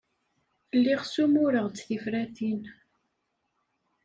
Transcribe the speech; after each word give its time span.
Lliɣ 0.77 1.01
ssumureɣ-d 1.03 1.73
tifratin. 1.87 2.61